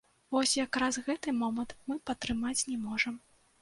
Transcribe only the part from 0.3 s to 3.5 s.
Вось якраз гэты момант мы падтрымаць не можам.